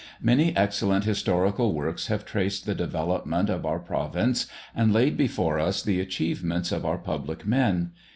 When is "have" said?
2.07-2.25